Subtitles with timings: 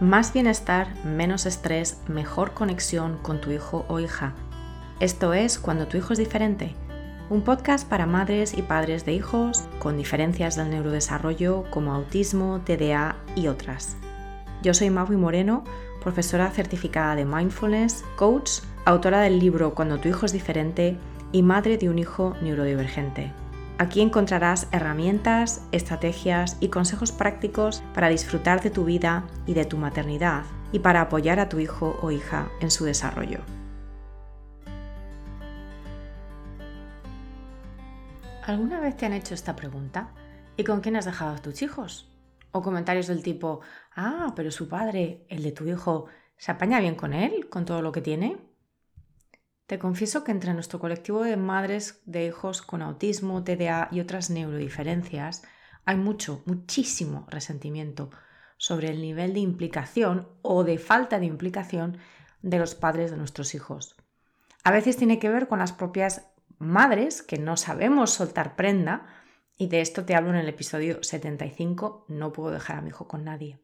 [0.00, 4.32] Más bienestar, menos estrés, mejor conexión con tu hijo o hija.
[4.98, 6.74] Esto es Cuando tu hijo es diferente,
[7.28, 13.16] un podcast para madres y padres de hijos con diferencias del neurodesarrollo como autismo, TDA
[13.36, 13.98] y otras.
[14.62, 15.64] Yo soy Maui Moreno,
[16.02, 20.96] profesora certificada de mindfulness, coach, autora del libro Cuando tu hijo es diferente
[21.30, 23.34] y madre de un hijo neurodivergente.
[23.80, 29.78] Aquí encontrarás herramientas, estrategias y consejos prácticos para disfrutar de tu vida y de tu
[29.78, 33.38] maternidad y para apoyar a tu hijo o hija en su desarrollo.
[38.44, 40.12] ¿Alguna vez te han hecho esta pregunta?
[40.58, 42.14] ¿Y con quién has dejado a tus hijos?
[42.52, 43.62] O comentarios del tipo,
[43.96, 46.04] ah, pero su padre, el de tu hijo,
[46.36, 48.49] ¿se apaña bien con él, con todo lo que tiene?
[49.70, 54.28] Te confieso que entre nuestro colectivo de madres de hijos con autismo, TDA y otras
[54.28, 55.44] neurodiferencias
[55.84, 58.10] hay mucho, muchísimo resentimiento
[58.56, 61.98] sobre el nivel de implicación o de falta de implicación
[62.42, 63.94] de los padres de nuestros hijos.
[64.64, 69.06] A veces tiene que ver con las propias madres que no sabemos soltar prenda
[69.56, 73.06] y de esto te hablo en el episodio 75, no puedo dejar a mi hijo
[73.06, 73.60] con nadie.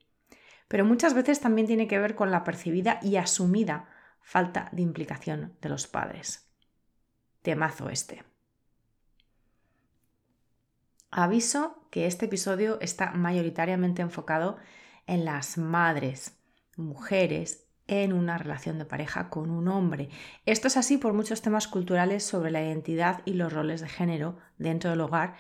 [0.69, 3.89] Pero muchas veces también tiene que ver con la percibida y asumida
[4.27, 6.51] falta de implicación de los padres.
[7.43, 8.25] Temazo este.
[11.13, 14.57] Aviso que este episodio está mayoritariamente enfocado
[15.07, 16.41] en las madres,
[16.77, 20.11] mujeres, en una relación de pareja con un hombre.
[20.45, 24.39] Esto es así por muchos temas culturales sobre la identidad y los roles de género
[24.59, 25.37] dentro del hogar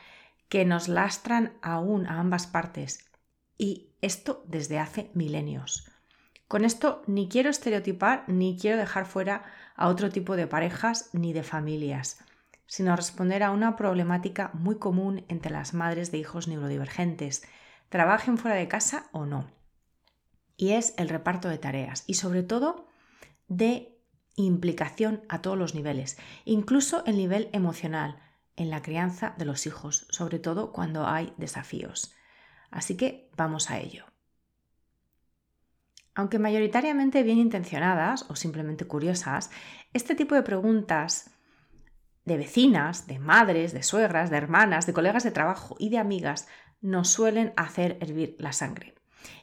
[0.48, 3.10] que nos lastran aún a ambas partes.
[3.58, 5.90] Y esto desde hace milenios.
[6.48, 9.44] Con esto ni quiero estereotipar ni quiero dejar fuera
[9.74, 12.20] a otro tipo de parejas ni de familias,
[12.66, 17.42] sino responder a una problemática muy común entre las madres de hijos neurodivergentes,
[17.88, 19.50] trabajen fuera de casa o no.
[20.56, 22.88] Y es el reparto de tareas y sobre todo
[23.48, 23.98] de
[24.36, 28.22] implicación a todos los niveles, incluso el nivel emocional,
[28.56, 32.14] en la crianza de los hijos, sobre todo cuando hay desafíos.
[32.70, 34.06] Así que vamos a ello.
[36.16, 39.50] Aunque mayoritariamente bien intencionadas o simplemente curiosas,
[39.92, 41.30] este tipo de preguntas
[42.24, 46.48] de vecinas, de madres, de suegras, de hermanas, de colegas de trabajo y de amigas
[46.80, 48.94] nos suelen hacer hervir la sangre.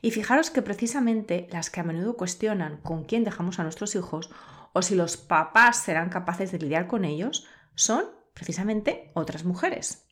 [0.01, 4.31] Y fijaros que precisamente las que a menudo cuestionan con quién dejamos a nuestros hijos
[4.73, 10.07] o si los papás serán capaces de lidiar con ellos son precisamente otras mujeres.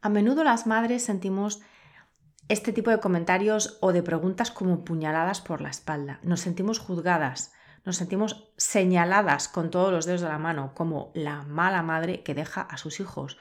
[0.00, 1.60] A menudo las madres sentimos
[2.50, 6.18] este tipo de comentarios o de preguntas como puñaladas por la espalda.
[6.24, 7.52] Nos sentimos juzgadas,
[7.84, 12.34] nos sentimos señaladas con todos los dedos de la mano como la mala madre que
[12.34, 13.38] deja a sus hijos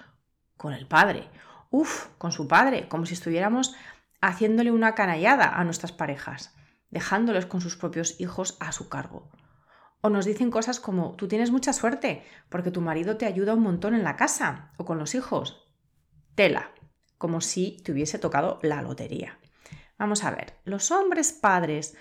[0.57, 1.27] con el padre.
[1.71, 3.73] Uf, con su padre, como si estuviéramos
[4.21, 6.55] haciéndole una canallada a nuestras parejas,
[6.91, 9.31] dejándoles con sus propios hijos a su cargo.
[10.01, 13.63] O nos dicen cosas como, tú tienes mucha suerte porque tu marido te ayuda un
[13.63, 15.67] montón en la casa o con los hijos.
[16.35, 16.73] Tela
[17.19, 19.37] como si te hubiese tocado la lotería.
[19.99, 21.95] Vamos a ver, los hombres padres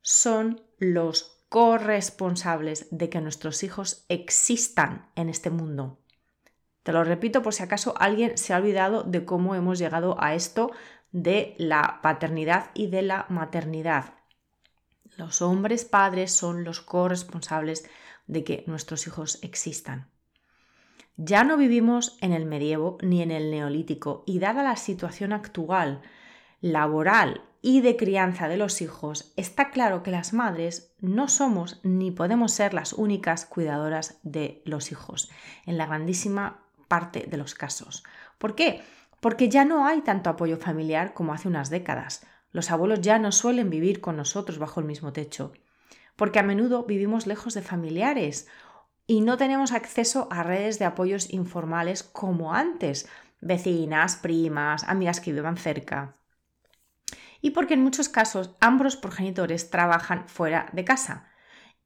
[0.00, 6.00] son los corresponsables de que nuestros hijos existan en este mundo.
[6.82, 10.34] Te lo repito por si acaso alguien se ha olvidado de cómo hemos llegado a
[10.34, 10.72] esto
[11.12, 14.14] de la paternidad y de la maternidad.
[15.16, 17.84] Los hombres padres son los corresponsables
[18.26, 20.10] de que nuestros hijos existan.
[21.16, 26.00] Ya no vivimos en el medievo ni en el neolítico y dada la situación actual,
[26.60, 32.10] laboral y de crianza de los hijos, está claro que las madres no somos ni
[32.10, 35.30] podemos ser las únicas cuidadoras de los hijos,
[35.64, 38.02] en la grandísima parte de los casos.
[38.38, 38.82] ¿Por qué?
[39.20, 42.26] Porque ya no hay tanto apoyo familiar como hace unas décadas.
[42.50, 45.52] Los abuelos ya no suelen vivir con nosotros bajo el mismo techo.
[46.16, 48.48] Porque a menudo vivimos lejos de familiares
[49.12, 53.06] y no tenemos acceso a redes de apoyos informales como antes,
[53.42, 56.16] vecinas, primas, amigas que vivan cerca.
[57.42, 61.28] Y porque en muchos casos ambos progenitores trabajan fuera de casa.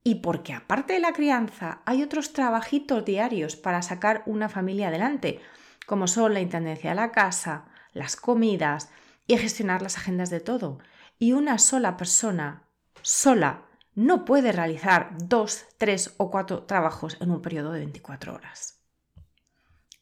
[0.05, 5.41] Y porque aparte de la crianza hay otros trabajitos diarios para sacar una familia adelante,
[5.85, 8.89] como son la intendencia de la casa, las comidas
[9.27, 10.79] y gestionar las agendas de todo.
[11.19, 12.69] Y una sola persona,
[13.03, 13.65] sola,
[13.97, 18.79] no puede realizar dos, tres o cuatro trabajos en un periodo de 24 horas.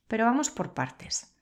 [0.08, 1.32] Pero vamos por partes.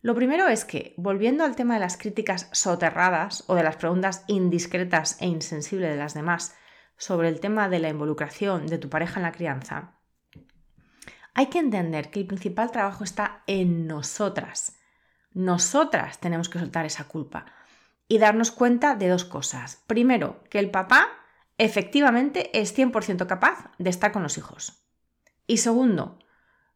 [0.00, 4.24] Lo primero es que, volviendo al tema de las críticas soterradas o de las preguntas
[4.28, 6.56] indiscretas e insensibles de las demás
[6.96, 9.98] sobre el tema de la involucración de tu pareja en la crianza,
[11.34, 14.78] hay que entender que el principal trabajo está en nosotras.
[15.34, 17.44] Nosotras tenemos que soltar esa culpa
[18.08, 19.84] y darnos cuenta de dos cosas.
[19.86, 21.17] Primero, que el papá
[21.58, 24.84] efectivamente es 100% capaz de estar con los hijos.
[25.46, 26.18] Y segundo,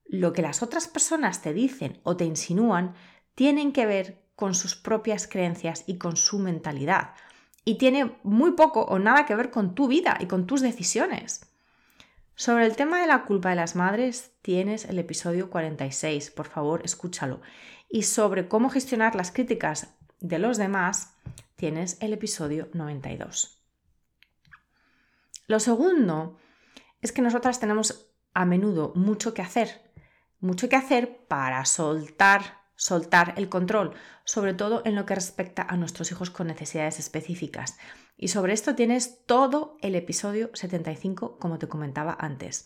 [0.05, 2.95] lo que las otras personas te dicen o te insinúan
[3.35, 7.15] tienen que ver con sus propias creencias y con su mentalidad.
[7.65, 11.47] Y tiene muy poco o nada que ver con tu vida y con tus decisiones.
[12.35, 16.83] Sobre el tema de la culpa de las madres tienes el episodio 46, por favor
[16.85, 17.41] escúchalo.
[17.89, 21.15] Y sobre cómo gestionar las críticas de los demás
[21.57, 23.62] tienes el episodio 92.
[25.53, 26.39] Lo segundo
[27.03, 29.93] es que nosotras tenemos a menudo mucho que hacer,
[30.41, 33.93] mucho que hacer para soltar, soltar el control,
[34.25, 37.77] sobre todo en lo que respecta a nuestros hijos con necesidades específicas.
[38.17, 42.65] Y sobre esto tienes todo el episodio 75, como te comentaba antes.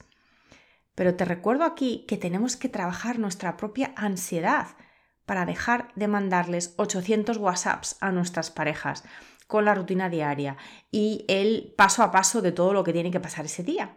[0.94, 4.76] Pero te recuerdo aquí que tenemos que trabajar nuestra propia ansiedad
[5.24, 9.02] para dejar de mandarles 800 WhatsApps a nuestras parejas
[9.46, 10.56] con la rutina diaria
[10.90, 13.96] y el paso a paso de todo lo que tiene que pasar ese día.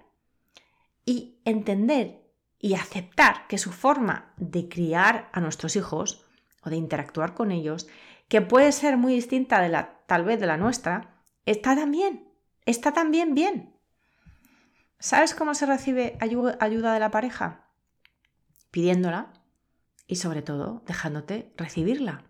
[1.05, 2.29] Y entender
[2.59, 6.25] y aceptar que su forma de criar a nuestros hijos
[6.61, 7.87] o de interactuar con ellos,
[8.27, 12.31] que puede ser muy distinta de la tal vez de la nuestra, está también,
[12.65, 13.75] está también bien.
[14.99, 17.69] ¿Sabes cómo se recibe ayuda de la pareja?
[18.69, 19.31] Pidiéndola
[20.05, 22.28] y sobre todo dejándote recibirla.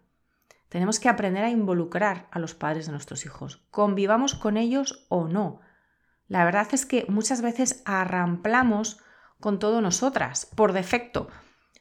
[0.70, 5.28] Tenemos que aprender a involucrar a los padres de nuestros hijos, convivamos con ellos o
[5.28, 5.62] no.
[6.28, 9.00] La verdad es que muchas veces arramplamos
[9.40, 11.28] con todo nosotras, por defecto,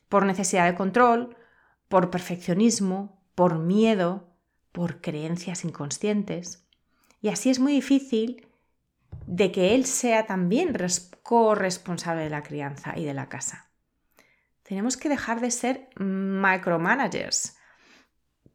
[0.08, 1.36] por necesidad de control,
[1.88, 4.34] por perfeccionismo, por miedo,
[4.72, 6.66] por creencias inconscientes.
[7.20, 8.48] Y así es muy difícil
[9.26, 10.74] de que él sea también
[11.22, 13.70] corresponsable de la crianza y de la casa.
[14.62, 17.57] Tenemos que dejar de ser micromanagers.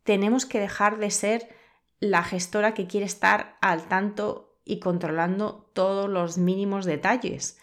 [0.04, 1.56] Tenemos que dejar de ser
[2.00, 7.60] la gestora que quiere estar al tanto y controlando todos los mínimos detalles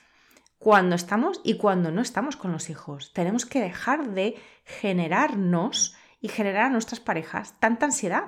[0.58, 3.12] cuando estamos y cuando no estamos con los hijos.
[3.14, 8.24] Tenemos que dejar de generarnos y generar a nuestras parejas tanta ansiedad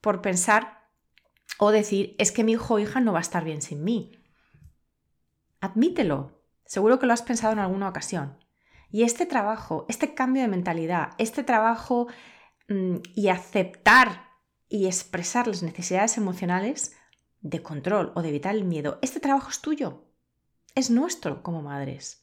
[0.00, 0.84] por pensar
[1.58, 4.12] o decir, es que mi hijo o hija no va a estar bien sin mí.
[5.60, 6.42] Admítelo.
[6.66, 8.38] Seguro que lo has pensado en alguna ocasión.
[8.90, 12.08] Y este trabajo, este cambio de mentalidad, este trabajo
[12.68, 14.28] y aceptar
[14.68, 16.96] y expresar las necesidades emocionales
[17.40, 20.04] de control o de evitar el miedo, este trabajo es tuyo
[20.74, 22.22] es nuestro como madres.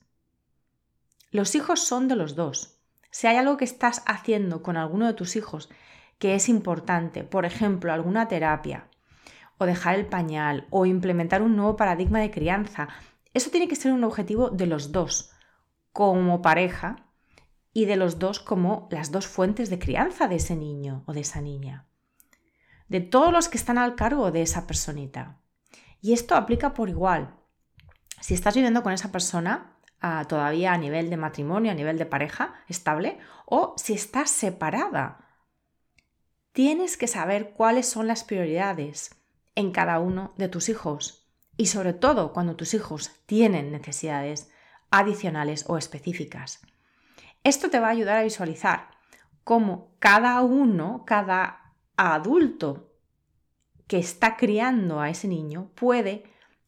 [1.32, 2.82] Los hijos son de los dos.
[3.10, 5.70] Si hay algo que estás haciendo con alguno de tus hijos
[6.20, 8.90] que es importante, por ejemplo, alguna terapia,
[9.58, 12.90] o dejar el pañal, o implementar un nuevo paradigma de crianza,
[13.34, 15.32] eso tiene que ser un objetivo de los dos,
[15.94, 17.08] como pareja,
[17.74, 21.22] y de los dos como las dos fuentes de crianza de ese niño o de
[21.22, 21.88] esa niña.
[22.88, 25.40] De todos los que están al cargo de esa personita.
[26.02, 27.36] Y esto aplica por igual
[28.22, 29.78] si estás viviendo con esa persona
[30.28, 35.28] todavía a nivel de matrimonio, a nivel de pareja estable, o si estás separada,
[36.54, 39.16] tienes que saber cuáles son las prioridades
[39.56, 41.28] en cada uno de tus hijos
[41.58, 44.50] y sobre todo cuando tus hijos tienen necesidades
[44.90, 46.62] adicionales o específicas.
[47.44, 48.92] Esto te va a ayudar a visualizar
[49.44, 52.92] cómo cada uno, cada adulto
[53.88, 56.24] que está criando a ese niño puede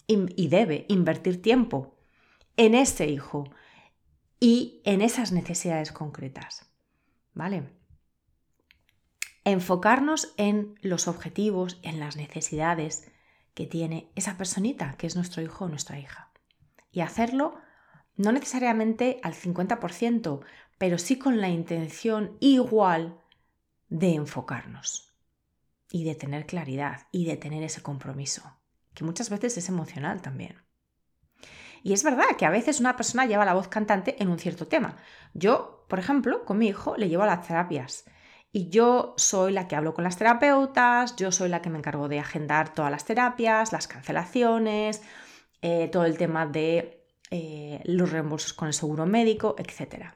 [0.08, 1.96] y debe invertir tiempo
[2.58, 3.46] en ese hijo
[4.40, 6.70] y en esas necesidades concretas.
[7.34, 7.70] ¿Vale?
[9.46, 13.10] Enfocarnos en los objetivos, en las necesidades
[13.54, 16.32] que tiene esa personita, que es nuestro hijo o nuestra hija.
[16.92, 17.56] Y hacerlo
[18.16, 20.42] no necesariamente al 50%,
[20.78, 23.20] pero sí con la intención igual
[23.90, 25.14] de enfocarnos
[25.92, 28.44] y de tener claridad y de tener ese compromiso
[28.94, 30.62] que muchas veces es emocional también.
[31.84, 34.68] Y es verdad que a veces una persona lleva la voz cantante en un cierto
[34.68, 34.98] tema.
[35.34, 38.06] Yo, por ejemplo, con mi hijo le llevo a las terapias.
[38.54, 42.08] Y yo soy la que hablo con las terapeutas, yo soy la que me encargo
[42.08, 45.02] de agendar todas las terapias, las cancelaciones,
[45.62, 50.14] eh, todo el tema de eh, los reembolsos con el seguro médico, etc.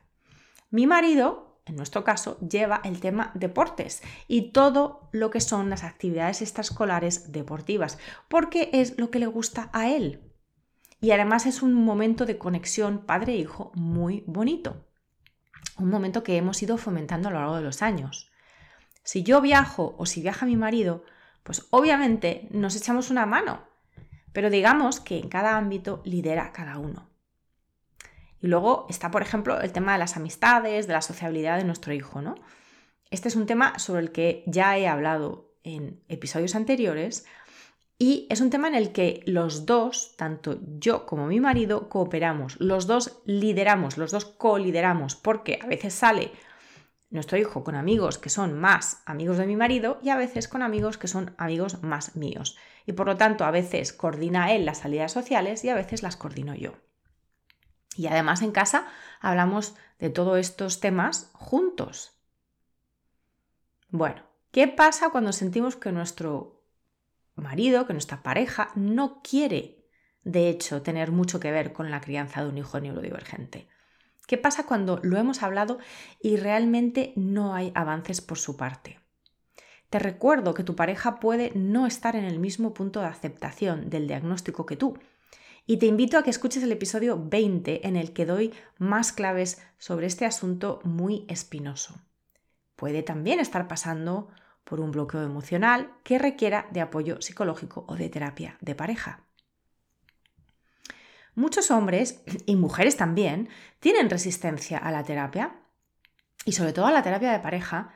[0.70, 5.84] Mi marido en nuestro caso, lleva el tema deportes y todo lo que son las
[5.84, 7.98] actividades extraescolares deportivas,
[8.30, 10.22] porque es lo que le gusta a él.
[11.02, 14.88] Y además es un momento de conexión padre-hijo muy bonito.
[15.78, 18.32] Un momento que hemos ido fomentando a lo largo de los años.
[19.04, 21.04] Si yo viajo o si viaja mi marido,
[21.44, 23.62] pues obviamente nos echamos una mano,
[24.34, 27.10] pero digamos que en cada ámbito lidera cada uno.
[28.42, 31.94] Y luego está, por ejemplo, el tema de las amistades, de la sociabilidad de nuestro
[31.94, 32.36] hijo, ¿no?
[33.10, 37.26] Este es un tema sobre el que ya he hablado en episodios anteriores
[38.00, 42.60] y es un tema en el que los dos, tanto yo como mi marido, cooperamos,
[42.60, 46.32] los dos lideramos, los dos co-lideramos, porque a veces sale
[47.10, 50.62] nuestro hijo con amigos que son más amigos de mi marido y a veces con
[50.62, 52.58] amigos que son amigos más míos.
[52.86, 56.18] Y por lo tanto, a veces coordina él las salidas sociales y a veces las
[56.18, 56.74] coordino yo.
[57.98, 58.88] Y además en casa
[59.20, 62.14] hablamos de todos estos temas juntos.
[63.90, 66.58] Bueno, ¿qué pasa cuando sentimos que nuestro
[67.36, 69.78] marido, que nuestra pareja no quiere,
[70.24, 73.70] de hecho, tener mucho que ver con la crianza de un hijo neurodivergente.
[74.28, 75.80] ¿Qué pasa cuando lo hemos hablado
[76.22, 79.00] y realmente no hay avances por su parte?
[79.90, 84.08] Te recuerdo que tu pareja puede no estar en el mismo punto de aceptación del
[84.08, 85.00] diagnóstico que tú.
[85.70, 89.62] Y te invito a que escuches el episodio 20 en el que doy más claves
[89.78, 92.00] sobre este asunto muy espinoso.
[92.78, 94.30] Puede también estar pasando
[94.64, 99.26] por un bloqueo emocional que requiera de apoyo psicológico o de terapia de pareja.
[101.36, 103.50] Muchos hombres y mujeres también
[103.82, 105.60] tienen resistencia a la terapia
[106.46, 107.94] y sobre todo a la terapia de pareja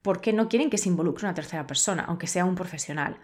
[0.00, 3.18] porque no quieren que se involucre una tercera persona, aunque sea un profesional.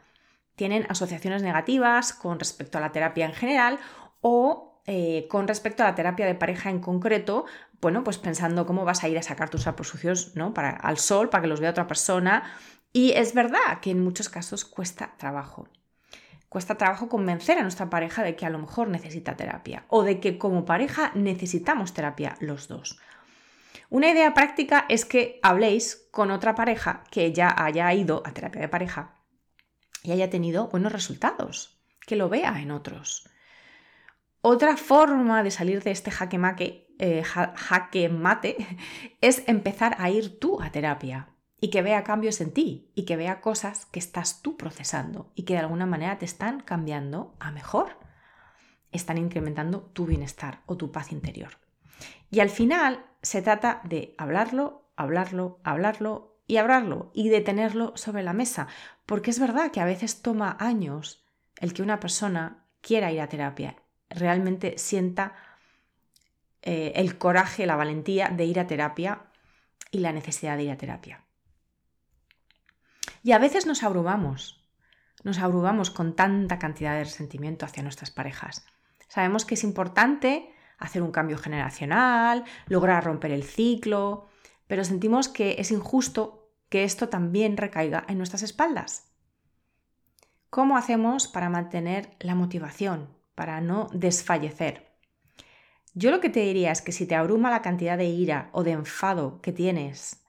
[0.57, 3.79] Tienen asociaciones negativas con respecto a la terapia en general
[4.21, 7.45] o eh, con respecto a la terapia de pareja en concreto,
[7.81, 10.55] bueno, pues pensando cómo vas a ir a sacar tus trapos sucios ¿no?
[10.55, 12.45] para, al sol para que los vea otra persona
[12.93, 15.69] y es verdad que en muchos casos cuesta trabajo.
[16.49, 20.21] Cuesta trabajo convencer a nuestra pareja de que a lo mejor necesita terapia o de
[20.21, 22.99] que como pareja necesitamos terapia los dos.
[23.91, 28.63] Una idea práctica es que habléis con otra pareja que ya haya ido a terapia
[28.63, 29.16] de pareja
[30.07, 33.29] y haya tenido buenos resultados, que lo vea en otros.
[34.41, 38.57] Otra forma de salir de este jaque, eh, jaque mate
[39.21, 43.17] es empezar a ir tú a terapia y que vea cambios en ti y que
[43.17, 47.51] vea cosas que estás tú procesando y que de alguna manera te están cambiando a
[47.51, 47.99] mejor,
[48.93, 51.59] están incrementando tu bienestar o tu paz interior.
[52.31, 58.23] Y al final se trata de hablarlo, hablarlo, hablarlo y hablarlo y de tenerlo sobre
[58.23, 58.69] la mesa,
[59.07, 61.25] porque es verdad que a veces toma años
[61.61, 63.77] el que una persona quiera ir a terapia,
[64.11, 65.35] realmente sienta
[66.63, 69.23] eh, el coraje, la valentía de ir a terapia
[69.91, 71.23] y la necesidad de ir a terapia.
[73.23, 74.65] Y a veces nos abrumamos,
[75.25, 78.67] nos abrumamos con tanta cantidad de resentimiento hacia nuestras parejas.
[79.09, 84.29] Sabemos que es importante hacer un cambio generacional, lograr romper el ciclo,
[84.67, 86.46] pero sentimos que es injusto
[86.77, 89.11] que esto también recaiga en nuestras espaldas.
[90.51, 94.95] ¿Cómo hacemos para mantener la motivación, para no desfallecer?
[95.95, 98.63] Yo lo que te diría es que si te abruma la cantidad de ira o
[98.63, 100.23] de enfado que tienes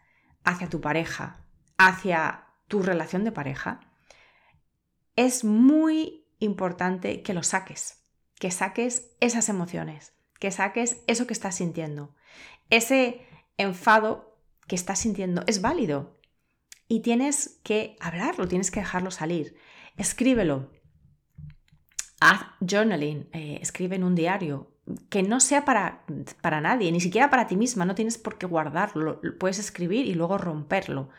[0.45, 1.43] hacia tu pareja,
[1.77, 3.81] hacia tu relación de pareja,
[5.17, 11.55] es muy importante que lo saques, que saques esas emociones, que saques eso que estás
[11.55, 12.15] sintiendo.
[12.69, 13.27] Ese
[13.57, 16.16] enfado que estás sintiendo es válido
[16.87, 19.55] y tienes que hablarlo, tienes que dejarlo salir.
[19.97, 20.71] Escríbelo.
[22.19, 24.71] Haz journaling, eh, escribe en un diario,
[25.09, 26.03] que no sea para,
[26.41, 30.13] para nadie, ni siquiera para ti misma, no tienes por qué guardarlo, puedes escribir y
[30.13, 31.09] luego romperlo.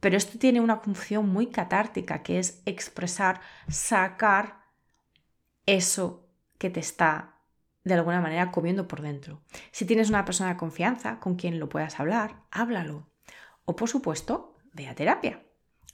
[0.00, 4.64] Pero esto tiene una función muy catártica, que es expresar, sacar
[5.66, 7.34] eso que te está
[7.84, 9.42] de alguna manera comiendo por dentro.
[9.70, 13.08] Si tienes una persona de confianza con quien lo puedas hablar, háblalo.
[13.66, 15.42] O por supuesto, ve a terapia.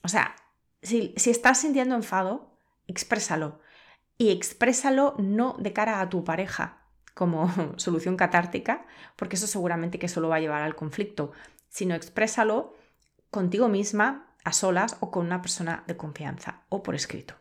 [0.02, 0.34] O sea,
[0.82, 3.60] si, estás sintiendo enfado, exprésalo.
[4.18, 6.82] Y exprésalo no de cara a tu pareja
[7.14, 11.32] como solución catártica, porque eso seguramente que solo va a llevar al conflicto,
[11.68, 12.74] sino exprésalo
[13.30, 17.34] contigo misma, a solas o con una persona de confianza o por escrito.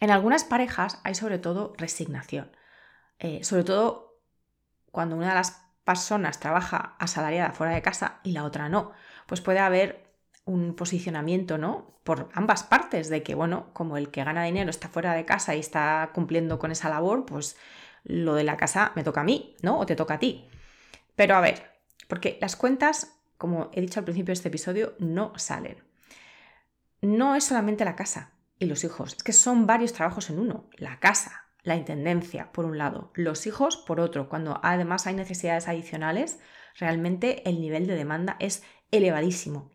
[0.00, 2.50] En algunas parejas hay sobre todo resignación,
[3.18, 4.20] eh, sobre todo
[4.90, 8.92] cuando una de las personas trabaja asalariada fuera de casa y la otra no,
[9.26, 10.06] pues puede haber
[10.44, 11.98] un posicionamiento, ¿no?
[12.04, 15.54] Por ambas partes de que, bueno, como el que gana dinero está fuera de casa
[15.54, 17.56] y está cumpliendo con esa labor, pues
[18.04, 19.78] lo de la casa me toca a mí, ¿no?
[19.78, 20.48] O te toca a ti.
[21.16, 21.72] Pero a ver,
[22.08, 25.82] porque las cuentas como he dicho al principio de este episodio, no salen.
[27.00, 30.68] No es solamente la casa y los hijos, es que son varios trabajos en uno.
[30.76, 34.28] La casa, la intendencia, por un lado, los hijos, por otro.
[34.28, 36.38] Cuando además hay necesidades adicionales,
[36.78, 39.70] realmente el nivel de demanda es elevadísimo.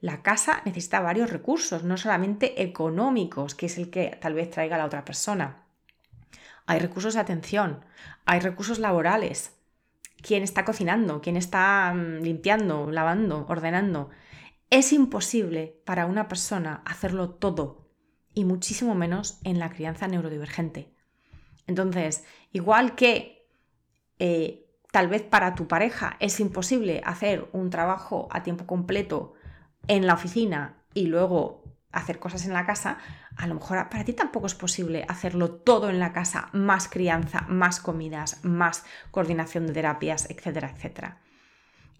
[0.00, 4.78] La casa necesita varios recursos, no solamente económicos, que es el que tal vez traiga
[4.78, 5.64] la otra persona.
[6.66, 7.84] Hay recursos de atención,
[8.24, 9.56] hay recursos laborales,
[10.20, 14.10] quién está cocinando, quién está mm, limpiando, lavando, ordenando.
[14.70, 17.88] Es imposible para una persona hacerlo todo
[18.34, 20.92] y muchísimo menos en la crianza neurodivergente.
[21.66, 23.48] Entonces, igual que
[24.18, 24.65] eh,
[24.96, 29.34] tal vez para tu pareja es imposible hacer un trabajo a tiempo completo
[29.88, 32.96] en la oficina y luego hacer cosas en la casa,
[33.36, 37.42] a lo mejor para ti tampoco es posible hacerlo todo en la casa, más crianza,
[37.46, 41.20] más comidas, más coordinación de terapias, etcétera, etcétera.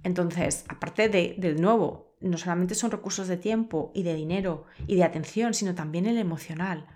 [0.03, 4.97] Entonces, aparte de, de nuevo, no solamente son recursos de tiempo y de dinero y
[4.97, 6.87] de atención, sino también el emocional.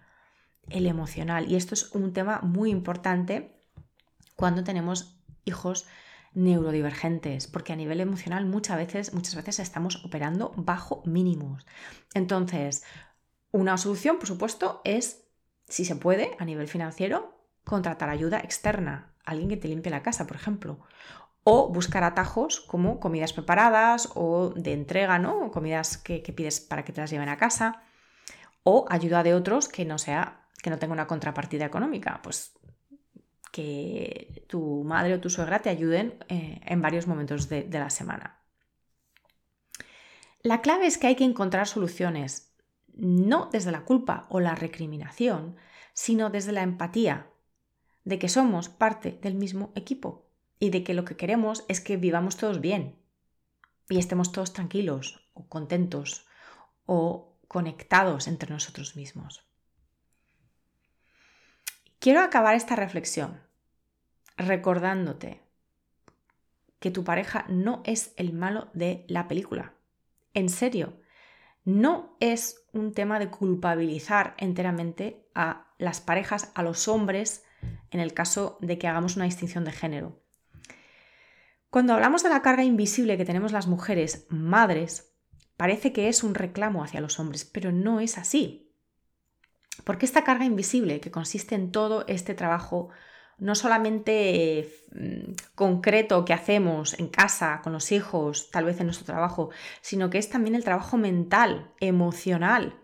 [0.70, 1.52] El emocional.
[1.52, 3.54] Y esto es un tema muy importante
[4.34, 5.86] cuando tenemos hijos
[6.32, 11.66] neurodivergentes, porque a nivel emocional muchas veces, muchas veces estamos operando bajo mínimos.
[12.14, 12.84] Entonces,
[13.50, 15.24] una solución, por supuesto, es,
[15.68, 20.26] si se puede, a nivel financiero, contratar ayuda externa, alguien que te limpie la casa,
[20.26, 20.78] por ejemplo.
[21.42, 25.50] O buscar atajos como comidas preparadas o de entrega, ¿no?
[25.50, 27.82] Comidas que, que pides para que te las lleven a casa.
[28.62, 32.20] O ayuda de otros que no sea, que no tenga una contrapartida económica.
[32.22, 32.52] Pues
[33.52, 37.90] que tu madre o tu suegra te ayuden eh, en varios momentos de, de la
[37.90, 38.40] semana.
[40.42, 42.54] La clave es que hay que encontrar soluciones,
[42.94, 45.56] no desde la culpa o la recriminación,
[45.92, 47.30] sino desde la empatía,
[48.04, 51.96] de que somos parte del mismo equipo y de que lo que queremos es que
[51.96, 52.98] vivamos todos bien
[53.88, 56.26] y estemos todos tranquilos o contentos
[56.86, 59.49] o conectados entre nosotros mismos.
[62.00, 63.42] Quiero acabar esta reflexión
[64.38, 65.42] recordándote
[66.78, 69.74] que tu pareja no es el malo de la película.
[70.32, 70.98] En serio,
[71.66, 77.44] no es un tema de culpabilizar enteramente a las parejas, a los hombres,
[77.90, 80.22] en el caso de que hagamos una distinción de género.
[81.68, 85.12] Cuando hablamos de la carga invisible que tenemos las mujeres madres,
[85.58, 88.69] parece que es un reclamo hacia los hombres, pero no es así.
[89.84, 92.90] Porque esta carga invisible, que consiste en todo este trabajo
[93.40, 99.06] no solamente mm, concreto que hacemos en casa, con los hijos, tal vez en nuestro
[99.06, 102.78] trabajo, sino que es también el trabajo mental, emocional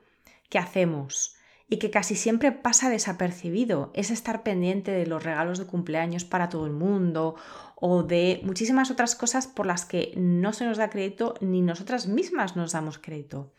[0.49, 1.37] que hacemos
[1.69, 3.91] y que casi siempre pasa desapercibido.
[3.95, 7.35] Es estar pendiente de los regalos de cumpleaños para todo el mundo
[7.75, 12.07] o de muchísimas otras cosas por las que no se nos da crédito ni nosotras
[12.07, 13.53] mismas nos damos crédito.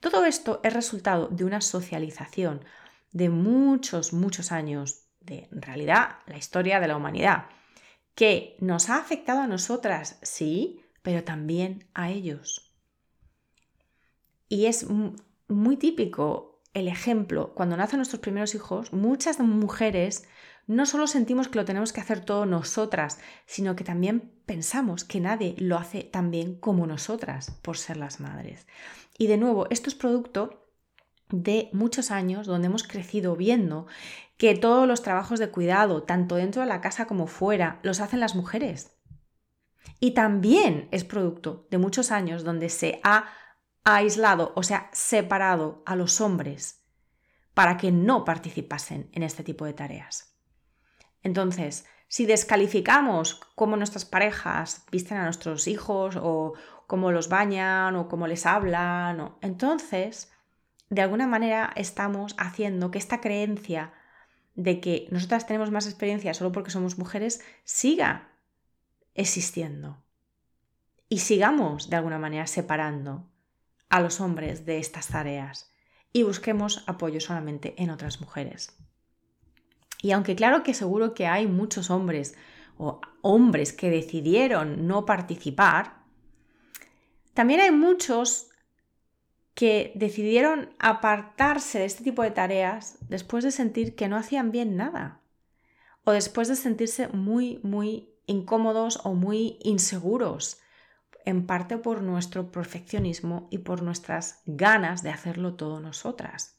[0.00, 2.64] Todo esto es resultado de una socialización
[3.12, 7.46] de muchos, muchos años, de realidad la historia de la humanidad,
[8.14, 12.72] que nos ha afectado a nosotras, sí, pero también a ellos.
[14.48, 14.86] Y es
[15.48, 20.28] muy típico el ejemplo, cuando nacen nuestros primeros hijos, muchas mujeres
[20.68, 25.18] no solo sentimos que lo tenemos que hacer todo nosotras, sino que también pensamos que
[25.18, 28.66] nadie lo hace tan bien como nosotras por ser las madres.
[29.16, 30.70] Y de nuevo, esto es producto
[31.30, 33.86] de muchos años donde hemos crecido viendo
[34.36, 38.20] que todos los trabajos de cuidado, tanto dentro de la casa como fuera, los hacen
[38.20, 38.94] las mujeres.
[40.00, 43.24] Y también es producto de muchos años donde se ha
[43.84, 46.84] aislado, o sea, separado a los hombres
[47.54, 50.37] para que no participasen en este tipo de tareas.
[51.22, 56.54] Entonces, si descalificamos cómo nuestras parejas visten a nuestros hijos o
[56.86, 60.32] cómo los bañan o cómo les hablan, entonces,
[60.88, 63.92] de alguna manera estamos haciendo que esta creencia
[64.54, 68.30] de que nosotras tenemos más experiencia solo porque somos mujeres siga
[69.14, 70.02] existiendo.
[71.08, 73.30] Y sigamos de alguna manera separando
[73.88, 75.72] a los hombres de estas tareas
[76.12, 78.76] y busquemos apoyo solamente en otras mujeres.
[80.02, 82.36] Y aunque claro que seguro que hay muchos hombres
[82.76, 85.98] o hombres que decidieron no participar,
[87.34, 88.50] también hay muchos
[89.54, 94.76] que decidieron apartarse de este tipo de tareas después de sentir que no hacían bien
[94.76, 95.20] nada
[96.08, 100.58] o después de sentirse muy, muy incómodos o muy inseguros,
[101.26, 106.57] en parte por nuestro perfeccionismo y por nuestras ganas de hacerlo todo nosotras.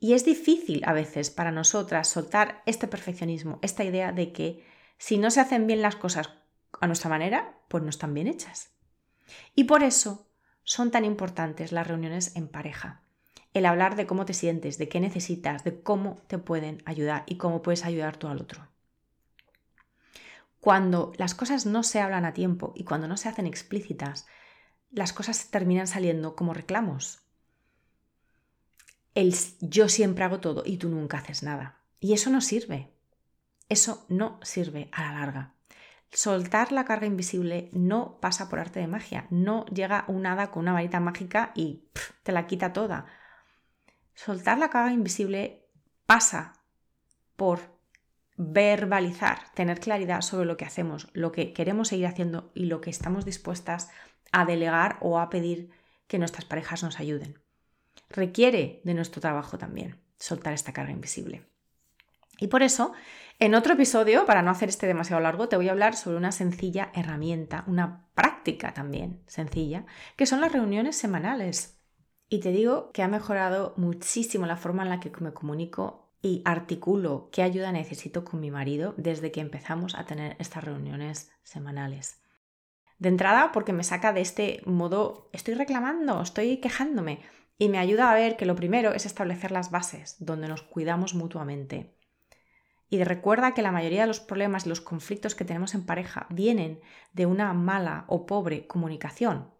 [0.00, 4.64] Y es difícil a veces para nosotras soltar este perfeccionismo, esta idea de que
[4.96, 6.30] si no se hacen bien las cosas
[6.80, 8.70] a nuestra manera, pues no están bien hechas.
[9.54, 10.30] Y por eso
[10.62, 13.02] son tan importantes las reuniones en pareja.
[13.54, 17.36] El hablar de cómo te sientes, de qué necesitas, de cómo te pueden ayudar y
[17.36, 18.68] cómo puedes ayudar tú al otro.
[20.60, 24.26] Cuando las cosas no se hablan a tiempo y cuando no se hacen explícitas,
[24.90, 27.22] las cosas terminan saliendo como reclamos,
[29.18, 31.80] el yo siempre hago todo y tú nunca haces nada.
[31.98, 32.92] Y eso no sirve.
[33.68, 35.54] Eso no sirve a la larga.
[36.12, 40.62] soltar la carga invisible no pasa por arte de magia, no llega un hada con
[40.62, 41.82] una varita mágica y
[42.22, 43.06] te la quita toda.
[44.14, 45.66] Soltar la carga invisible
[46.06, 46.54] pasa
[47.34, 47.76] por
[48.36, 52.90] verbalizar, tener claridad sobre lo que hacemos, lo que queremos seguir haciendo y lo que
[52.90, 53.90] estamos dispuestas
[54.30, 55.70] a delegar o a pedir
[56.06, 57.47] que nuestras parejas nos ayuden.
[58.10, 61.44] Requiere de nuestro trabajo también soltar esta carga invisible.
[62.38, 62.92] Y por eso,
[63.38, 66.32] en otro episodio, para no hacer este demasiado largo, te voy a hablar sobre una
[66.32, 71.80] sencilla herramienta, una práctica también sencilla, que son las reuniones semanales.
[72.28, 76.42] Y te digo que ha mejorado muchísimo la forma en la que me comunico y
[76.44, 82.20] articulo qué ayuda necesito con mi marido desde que empezamos a tener estas reuniones semanales.
[82.98, 87.20] De entrada, porque me saca de este modo, estoy reclamando, estoy quejándome,
[87.58, 91.14] y me ayuda a ver que lo primero es establecer las bases, donde nos cuidamos
[91.14, 91.94] mutuamente.
[92.88, 96.26] Y recuerda que la mayoría de los problemas y los conflictos que tenemos en pareja
[96.30, 96.80] vienen
[97.12, 99.50] de una mala o pobre comunicación.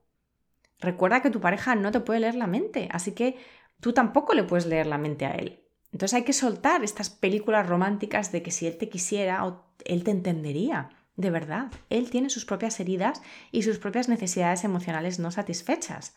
[0.79, 3.37] Recuerda que tu pareja no te puede leer la mente, así que
[3.81, 5.65] tú tampoco le puedes leer la mente a él.
[5.93, 9.45] Entonces hay que soltar estas películas románticas de que si él te quisiera,
[9.85, 10.91] él te entendería.
[11.17, 16.15] De verdad, él tiene sus propias heridas y sus propias necesidades emocionales no satisfechas.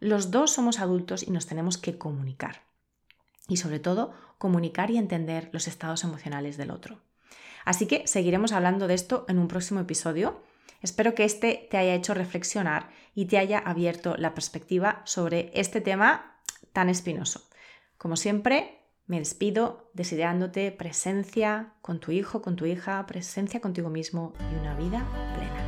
[0.00, 2.62] Los dos somos adultos y nos tenemos que comunicar.
[3.48, 7.00] Y sobre todo, comunicar y entender los estados emocionales del otro.
[7.64, 10.40] Así que seguiremos hablando de esto en un próximo episodio.
[10.80, 15.80] Espero que este te haya hecho reflexionar y te haya abierto la perspectiva sobre este
[15.80, 16.40] tema
[16.72, 17.42] tan espinoso.
[17.96, 24.34] Como siempre, me despido deseándote presencia con tu hijo, con tu hija, presencia contigo mismo
[24.52, 25.67] y una vida plena.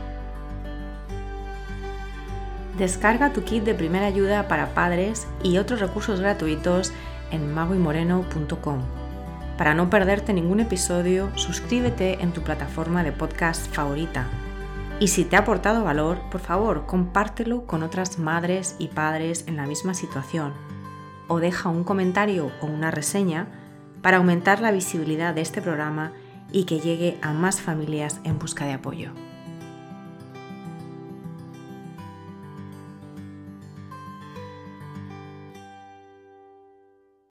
[2.81, 6.95] Descarga tu kit de primera ayuda para padres y otros recursos gratuitos
[7.31, 8.81] en magoymoreno.com.
[9.59, 14.29] Para no perderte ningún episodio, suscríbete en tu plataforma de podcast favorita.
[14.99, 19.59] Y si te ha aportado valor, por favor, compártelo con otras madres y padres en
[19.59, 20.55] la misma situación
[21.29, 23.47] o deja un comentario o una reseña
[24.01, 26.13] para aumentar la visibilidad de este programa
[26.51, 29.13] y que llegue a más familias en busca de apoyo.